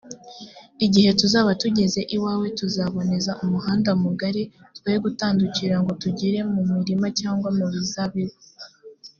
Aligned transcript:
igihe 0.85 1.09
tuzaba 1.19 1.49
tugeze 1.61 1.99
iwawe, 2.15 2.47
tuzaboneza 2.59 3.31
umuhanda 3.43 3.89
mugari, 4.03 4.43
twoye 4.77 4.97
gutandukira 5.05 5.75
ngo 5.81 5.91
tukugire 6.01 6.39
mu 6.51 6.61
mirima 6.71 7.07
cyangwa 7.19 7.49
mu 7.57 7.65
mizabibu. 7.73 8.35